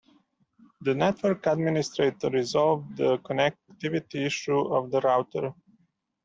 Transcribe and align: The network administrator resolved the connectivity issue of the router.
The 0.81 0.95
network 0.95 1.45
administrator 1.45 2.31
resolved 2.31 2.97
the 2.97 3.19
connectivity 3.19 4.25
issue 4.25 4.59
of 4.73 4.89
the 4.89 4.99
router. 4.99 5.53